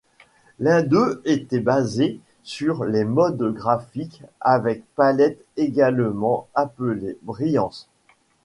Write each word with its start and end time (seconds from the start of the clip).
L'un 0.57 0.81
d'eux 0.81 1.21
était 1.25 1.59
basé 1.59 2.19
sur 2.41 2.85
les 2.85 3.03
modes 3.05 3.53
graphiques 3.53 4.23
avec 4.39 4.81
palette, 4.95 5.45
également 5.57 6.47
appelé 6.55 7.19
Brilliance. 7.21 7.87